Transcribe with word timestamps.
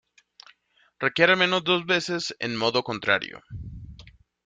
Requiere 0.99 1.33
al 1.33 1.37
menos 1.37 1.63
dos 1.63 1.85
voces 1.85 2.35
en 2.39 2.55
"modo 2.57 2.81
contrario". 2.81 3.43